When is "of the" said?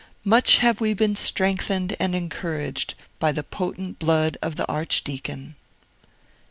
4.41-4.67